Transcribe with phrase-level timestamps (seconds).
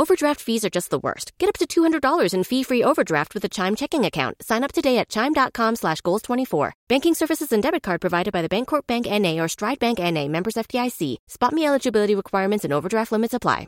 [0.00, 1.32] Overdraft fees are just the worst.
[1.38, 4.40] Get up to $200 in fee-free overdraft with a Chime checking account.
[4.40, 6.70] Sign up today at chime.com slash goals24.
[6.88, 9.40] Banking services and debit card provided by the Bancorp Bank N.A.
[9.40, 10.28] or Stride Bank N.A.
[10.28, 11.16] members FDIC.
[11.26, 13.66] Spot me eligibility requirements and overdraft limits apply.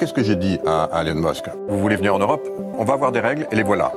[0.00, 2.94] Qu'est-ce que j'ai dit à, à Elon Musk Vous voulez venir en Europe On va
[2.94, 3.92] avoir des règles et les voilà.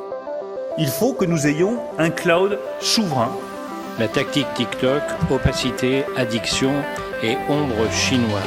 [0.77, 3.31] Il faut que nous ayons un cloud souverain.
[3.97, 5.01] La tactique TikTok,
[5.31, 6.71] opacité, addiction
[7.23, 8.41] et ombre chinoise.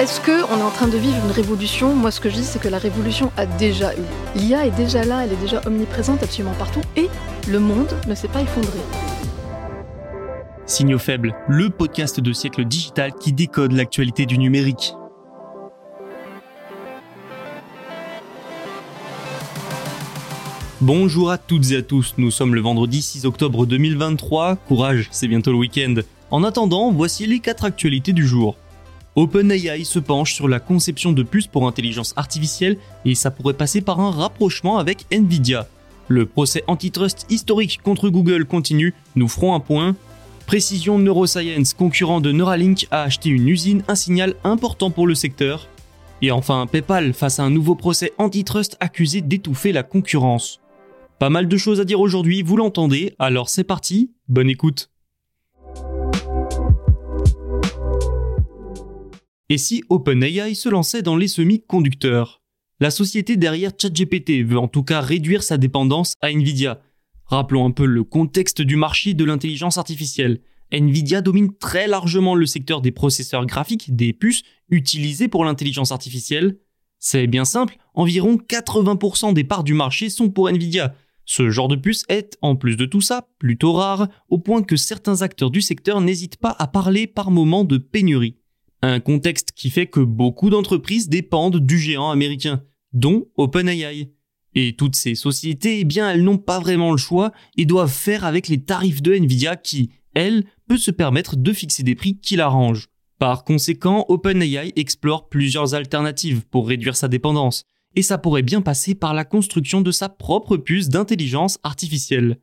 [0.00, 1.94] Est-ce qu'on est en train de vivre une révolution?
[1.94, 4.04] Moi, ce que je dis, c'est que la révolution a déjà eu.
[4.34, 7.08] L'IA est déjà là, elle est déjà omniprésente absolument partout, et
[7.48, 8.78] le monde ne s'est pas effondré.
[10.66, 14.94] Signaux faibles, le podcast de siècle digital qui décode l'actualité du numérique.
[20.80, 25.28] Bonjour à toutes et à tous, nous sommes le vendredi 6 octobre 2023, courage, c'est
[25.28, 25.96] bientôt le week-end.
[26.30, 28.56] En attendant, voici les 4 actualités du jour.
[29.16, 33.80] OpenAI se penche sur la conception de puces pour intelligence artificielle et ça pourrait passer
[33.80, 35.66] par un rapprochement avec Nvidia.
[36.06, 39.96] Le procès antitrust historique contre Google continue, nous ferons un point.
[40.46, 45.68] Précision Neuroscience, concurrent de Neuralink, a acheté une usine, un signal important pour le secteur.
[46.22, 50.60] Et enfin, PayPal face à un nouveau procès antitrust accusé d'étouffer la concurrence.
[51.18, 54.89] Pas mal de choses à dire aujourd'hui, vous l'entendez, alors c'est parti, bonne écoute.
[59.52, 62.40] Et si OpenAI se lançait dans les semi-conducteurs?
[62.78, 66.80] La société derrière ChatGPT veut en tout cas réduire sa dépendance à Nvidia.
[67.24, 70.40] Rappelons un peu le contexte du marché de l'intelligence artificielle.
[70.70, 76.60] Nvidia domine très largement le secteur des processeurs graphiques, des puces utilisées pour l'intelligence artificielle.
[77.00, 80.94] C'est bien simple, environ 80% des parts du marché sont pour Nvidia,
[81.32, 84.76] ce genre de puce est, en plus de tout ça, plutôt rare, au point que
[84.76, 88.39] certains acteurs du secteur n'hésitent pas à parler par moments de pénurie.
[88.82, 94.10] Un contexte qui fait que beaucoup d'entreprises dépendent du géant américain, dont OpenAI.
[94.54, 98.24] Et toutes ces sociétés, eh bien, elles n'ont pas vraiment le choix et doivent faire
[98.24, 102.36] avec les tarifs de Nvidia qui, elle, peut se permettre de fixer des prix qui
[102.36, 102.88] l'arrangent.
[103.18, 108.94] Par conséquent, OpenAI explore plusieurs alternatives pour réduire sa dépendance, et ça pourrait bien passer
[108.94, 112.38] par la construction de sa propre puce d'intelligence artificielle.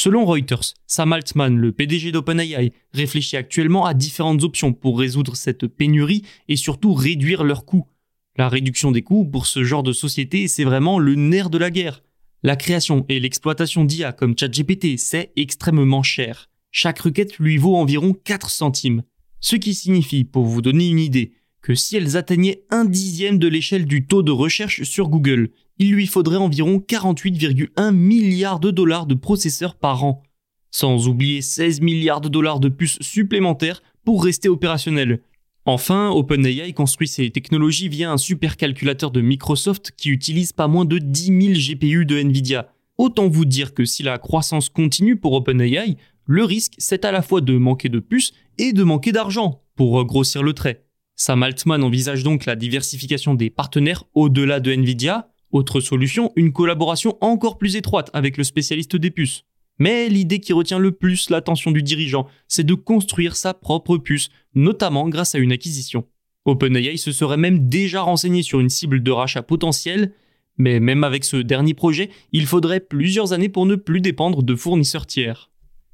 [0.00, 5.66] Selon Reuters, Sam Altman, le PDG d'OpenAI, réfléchit actuellement à différentes options pour résoudre cette
[5.66, 7.88] pénurie et surtout réduire leurs coûts.
[8.36, 11.72] La réduction des coûts pour ce genre de société, c'est vraiment le nerf de la
[11.72, 12.04] guerre.
[12.44, 16.48] La création et l'exploitation d'IA comme ChatGPT, c'est extrêmement cher.
[16.70, 19.02] Chaque requête lui vaut environ 4 centimes.
[19.40, 21.32] Ce qui signifie, pour vous donner une idée,
[21.62, 25.92] que si elles atteignaient un dixième de l'échelle du taux de recherche sur Google, il
[25.92, 30.22] lui faudrait environ 48,1 milliards de dollars de processeurs par an.
[30.70, 35.20] Sans oublier 16 milliards de dollars de puces supplémentaires pour rester opérationnel.
[35.64, 40.98] Enfin, OpenAI construit ses technologies via un supercalculateur de Microsoft qui utilise pas moins de
[40.98, 42.72] 10 000 GPU de Nvidia.
[42.96, 47.22] Autant vous dire que si la croissance continue pour OpenAI, le risque c'est à la
[47.22, 50.87] fois de manquer de puces et de manquer d'argent, pour grossir le trait.
[51.20, 55.28] Sam Altman envisage donc la diversification des partenaires au-delà de Nvidia.
[55.50, 59.42] Autre solution, une collaboration encore plus étroite avec le spécialiste des puces.
[59.80, 64.28] Mais l'idée qui retient le plus l'attention du dirigeant, c'est de construire sa propre puce,
[64.54, 66.04] notamment grâce à une acquisition.
[66.44, 70.12] OpenAI se serait même déjà renseigné sur une cible de rachat potentielle,
[70.56, 74.54] mais même avec ce dernier projet, il faudrait plusieurs années pour ne plus dépendre de
[74.54, 75.47] fournisseurs tiers.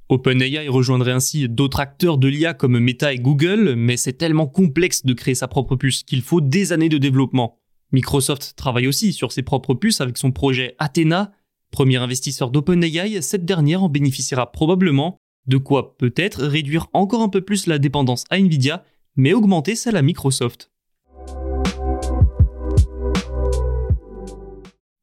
[0.09, 5.05] OpenAI rejoindrait ainsi d'autres acteurs de l'IA comme Meta et Google, mais c'est tellement complexe
[5.05, 7.59] de créer sa propre puce qu'il faut des années de développement.
[7.93, 11.33] Microsoft travaille aussi sur ses propres puces avec son projet Athena.
[11.71, 15.17] Premier investisseur d'OpenAI, cette dernière en bénéficiera probablement,
[15.47, 18.85] de quoi peut-être réduire encore un peu plus la dépendance à Nvidia,
[19.17, 20.71] mais augmenter celle à Microsoft.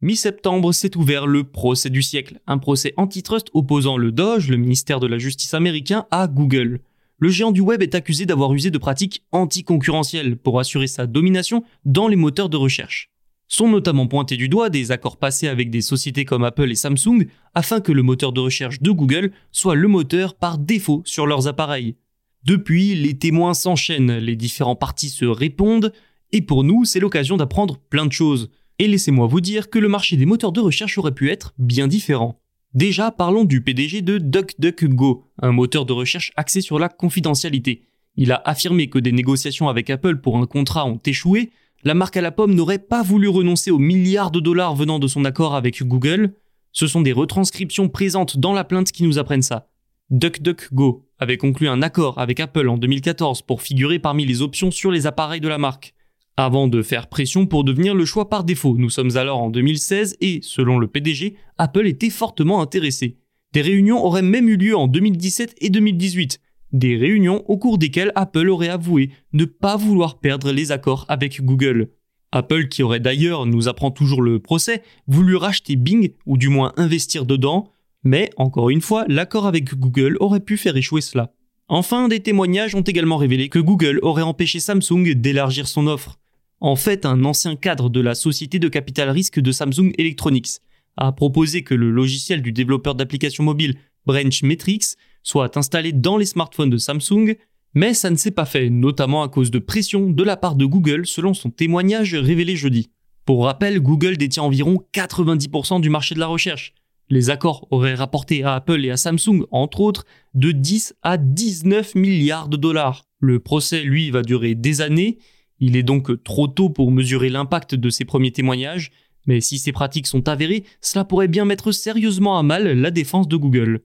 [0.03, 4.99] Mi-septembre s'est ouvert le procès du siècle, un procès antitrust opposant le Doge, le ministère
[4.99, 6.79] de la Justice américain, à Google.
[7.19, 11.63] Le géant du web est accusé d'avoir usé de pratiques anticoncurrentielles pour assurer sa domination
[11.85, 13.11] dans les moteurs de recherche.
[13.47, 17.27] Sont notamment pointés du doigt des accords passés avec des sociétés comme Apple et Samsung
[17.53, 21.47] afin que le moteur de recherche de Google soit le moteur par défaut sur leurs
[21.47, 21.95] appareils.
[22.43, 25.93] Depuis, les témoins s'enchaînent, les différents partis se répondent,
[26.31, 28.49] et pour nous, c'est l'occasion d'apprendre plein de choses.
[28.81, 31.87] Et laissez-moi vous dire que le marché des moteurs de recherche aurait pu être bien
[31.87, 32.41] différent.
[32.73, 37.83] Déjà, parlons du PDG de DuckDuckGo, un moteur de recherche axé sur la confidentialité.
[38.15, 41.51] Il a affirmé que des négociations avec Apple pour un contrat ont échoué,
[41.83, 45.07] la marque à la pomme n'aurait pas voulu renoncer aux milliards de dollars venant de
[45.07, 46.33] son accord avec Google.
[46.71, 49.69] Ce sont des retranscriptions présentes dans la plainte qui nous apprennent ça.
[50.09, 54.89] DuckDuckGo avait conclu un accord avec Apple en 2014 pour figurer parmi les options sur
[54.89, 55.93] les appareils de la marque.
[56.37, 60.17] Avant de faire pression pour devenir le choix par défaut, nous sommes alors en 2016
[60.21, 63.17] et, selon le PDG, Apple était fortement intéressé.
[63.53, 66.39] Des réunions auraient même eu lieu en 2017 et 2018,
[66.71, 71.43] des réunions au cours desquelles Apple aurait avoué ne pas vouloir perdre les accords avec
[71.43, 71.89] Google.
[72.31, 76.71] Apple, qui aurait d'ailleurs, nous apprend toujours le procès, voulu racheter Bing, ou du moins
[76.77, 77.73] investir dedans,
[78.03, 81.33] mais, encore une fois, l'accord avec Google aurait pu faire échouer cela.
[81.67, 86.20] Enfin, des témoignages ont également révélé que Google aurait empêché Samsung d'élargir son offre.
[86.61, 90.59] En fait, un ancien cadre de la société de capital risque de Samsung Electronics
[90.95, 96.25] a proposé que le logiciel du développeur d'applications mobiles Branch Metrics soit installé dans les
[96.25, 97.35] smartphones de Samsung,
[97.73, 100.65] mais ça ne s'est pas fait, notamment à cause de pression de la part de
[100.65, 102.91] Google selon son témoignage révélé jeudi.
[103.25, 106.73] Pour rappel, Google détient environ 90% du marché de la recherche.
[107.09, 110.05] Les accords auraient rapporté à Apple et à Samsung, entre autres,
[110.35, 113.03] de 10 à 19 milliards de dollars.
[113.19, 115.17] Le procès, lui, va durer des années.
[115.63, 118.91] Il est donc trop tôt pour mesurer l'impact de ces premiers témoignages,
[119.27, 123.27] mais si ces pratiques sont avérées, cela pourrait bien mettre sérieusement à mal la défense
[123.27, 123.81] de Google.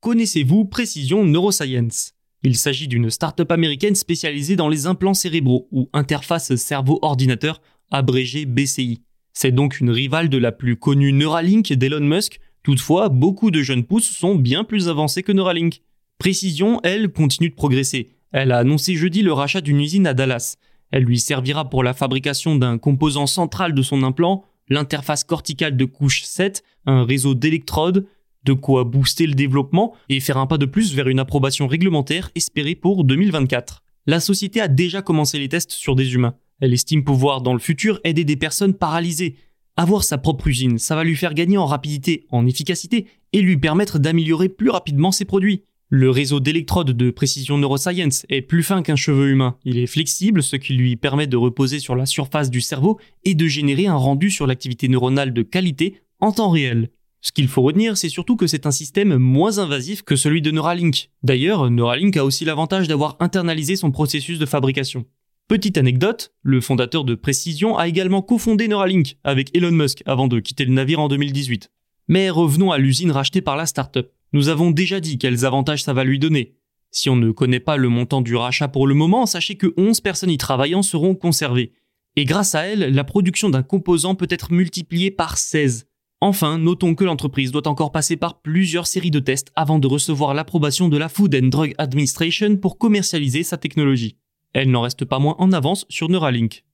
[0.00, 2.12] Connaissez-vous Précision Neuroscience?
[2.42, 9.00] Il s'agit d'une start-up américaine spécialisée dans les implants cérébraux ou interface cerveau-ordinateur, abrégée BCI.
[9.32, 12.40] C'est donc une rivale de la plus connue Neuralink d'Elon Musk.
[12.62, 15.82] Toutefois, beaucoup de jeunes pousses sont bien plus avancés que Neuralink.
[16.18, 18.10] Précision, elle, continue de progresser.
[18.32, 20.56] Elle a annoncé jeudi le rachat d'une usine à Dallas.
[20.90, 25.84] Elle lui servira pour la fabrication d'un composant central de son implant, l'interface corticale de
[25.84, 28.06] couche 7, un réseau d'électrodes,
[28.44, 32.30] de quoi booster le développement et faire un pas de plus vers une approbation réglementaire
[32.34, 33.82] espérée pour 2024.
[34.06, 36.34] La société a déjà commencé les tests sur des humains.
[36.60, 39.36] Elle estime pouvoir dans le futur aider des personnes paralysées.
[39.76, 43.56] Avoir sa propre usine, ça va lui faire gagner en rapidité, en efficacité et lui
[43.56, 45.62] permettre d'améliorer plus rapidement ses produits.
[45.94, 49.58] Le réseau d'électrodes de précision neuroscience est plus fin qu'un cheveu humain.
[49.66, 53.34] Il est flexible, ce qui lui permet de reposer sur la surface du cerveau et
[53.34, 56.88] de générer un rendu sur l'activité neuronale de qualité en temps réel.
[57.20, 60.50] Ce qu'il faut retenir, c'est surtout que c'est un système moins invasif que celui de
[60.50, 61.10] Neuralink.
[61.22, 65.04] D'ailleurs, Neuralink a aussi l'avantage d'avoir internalisé son processus de fabrication.
[65.46, 70.40] Petite anecdote, le fondateur de Precision a également cofondé Neuralink avec Elon Musk avant de
[70.40, 71.70] quitter le navire en 2018.
[72.08, 74.10] Mais revenons à l'usine rachetée par la startup.
[74.32, 76.54] Nous avons déjà dit quels avantages ça va lui donner.
[76.90, 80.00] Si on ne connaît pas le montant du rachat pour le moment, sachez que 11
[80.00, 81.72] personnes y travaillant seront conservées.
[82.16, 85.86] Et grâce à elles, la production d'un composant peut être multipliée par 16.
[86.20, 90.34] Enfin, notons que l'entreprise doit encore passer par plusieurs séries de tests avant de recevoir
[90.34, 94.16] l'approbation de la Food and Drug Administration pour commercialiser sa technologie.
[94.52, 96.64] Elle n'en reste pas moins en avance sur Neuralink.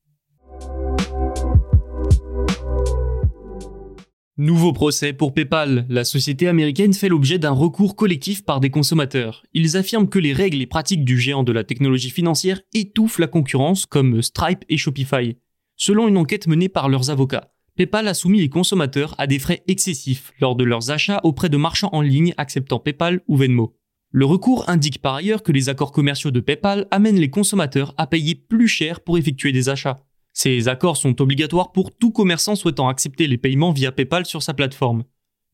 [4.40, 5.84] Nouveau procès pour PayPal.
[5.88, 9.42] La société américaine fait l'objet d'un recours collectif par des consommateurs.
[9.52, 13.26] Ils affirment que les règles et pratiques du géant de la technologie financière étouffent la
[13.26, 15.36] concurrence comme Stripe et Shopify.
[15.74, 19.64] Selon une enquête menée par leurs avocats, PayPal a soumis les consommateurs à des frais
[19.66, 23.74] excessifs lors de leurs achats auprès de marchands en ligne acceptant PayPal ou Venmo.
[24.12, 28.06] Le recours indique par ailleurs que les accords commerciaux de PayPal amènent les consommateurs à
[28.06, 30.07] payer plus cher pour effectuer des achats.
[30.40, 34.54] Ces accords sont obligatoires pour tout commerçant souhaitant accepter les paiements via PayPal sur sa
[34.54, 35.02] plateforme.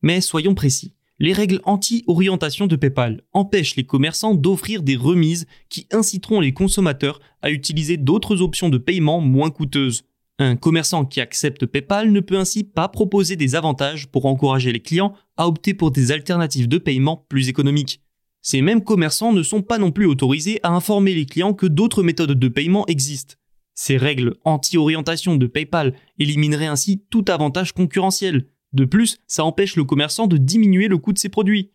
[0.03, 5.87] Mais soyons précis, les règles anti-orientation de PayPal empêchent les commerçants d'offrir des remises qui
[5.91, 10.03] inciteront les consommateurs à utiliser d'autres options de paiement moins coûteuses.
[10.37, 14.81] Un commerçant qui accepte PayPal ne peut ainsi pas proposer des avantages pour encourager les
[14.81, 18.01] clients à opter pour des alternatives de paiement plus économiques.
[18.43, 22.03] Ces mêmes commerçants ne sont pas non plus autorisés à informer les clients que d'autres
[22.03, 23.33] méthodes de paiement existent.
[23.75, 28.47] Ces règles anti-orientation de PayPal élimineraient ainsi tout avantage concurrentiel.
[28.73, 31.71] De plus, ça empêche le commerçant de diminuer le coût de ses produits.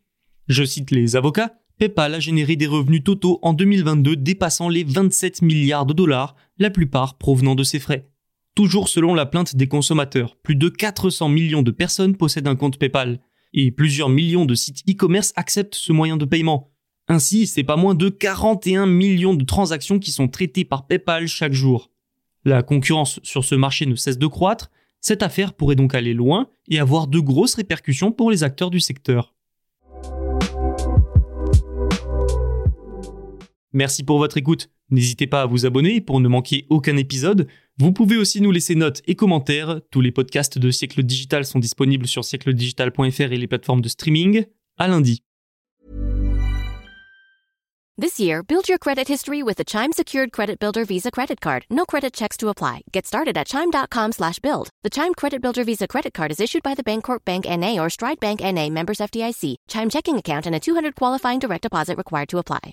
[0.48, 5.42] Je cite les avocats, PayPal a généré des revenus totaux en 2022 dépassant les 27
[5.42, 8.10] milliards de dollars, la plupart provenant de ses frais.
[8.54, 12.78] Toujours selon la plainte des consommateurs, plus de 400 millions de personnes possèdent un compte
[12.78, 13.20] PayPal
[13.52, 16.69] et plusieurs millions de sites e-commerce acceptent ce moyen de paiement.
[17.10, 21.52] Ainsi, c'est pas moins de 41 millions de transactions qui sont traitées par PayPal chaque
[21.52, 21.90] jour.
[22.44, 26.46] La concurrence sur ce marché ne cesse de croître, cette affaire pourrait donc aller loin
[26.68, 29.34] et avoir de grosses répercussions pour les acteurs du secteur.
[33.72, 34.70] Merci pour votre écoute.
[34.90, 37.48] N'hésitez pas à vous abonner pour ne manquer aucun épisode.
[37.76, 39.80] Vous pouvez aussi nous laisser notes et commentaires.
[39.90, 44.44] Tous les podcasts de Siècle Digital sont disponibles sur siècledigital.fr et les plateformes de streaming.
[44.78, 45.24] À lundi.
[47.98, 51.66] This year, build your credit history with the Chime Secured Credit Builder Visa Credit Card.
[51.68, 52.82] No credit checks to apply.
[52.92, 54.70] Get started at chime.com slash build.
[54.82, 57.78] The Chime Credit Builder Visa Credit Card is issued by the Bancorp Bank N.A.
[57.78, 58.70] or Stride Bank N.A.
[58.70, 59.56] members FDIC.
[59.68, 62.72] Chime checking account and a 200 qualifying direct deposit required to apply.